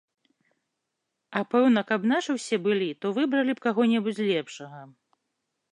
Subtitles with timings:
[1.41, 4.81] А пэўна, каб нашы ўсе былі, то выбралі б каго-небудзь лепшага.